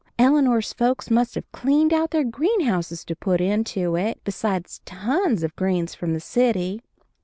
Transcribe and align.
Eleanor's 0.17 0.73
folks 0.73 1.11
must 1.11 1.35
have 1.35 1.51
cleaned 1.51 1.93
out 1.93 2.09
their 2.09 2.23
green 2.23 2.61
house 2.61 3.03
to 3.05 3.15
put 3.15 3.39
into 3.39 3.95
it, 3.95 4.19
besides 4.23 4.81
tons 4.83 5.43
of 5.43 5.55
greens 5.55 5.93
from 5.93 6.13
the 6.13 6.19
city. 6.19 6.81